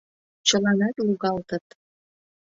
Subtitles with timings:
[0.47, 1.65] Чыланат лугалтыт.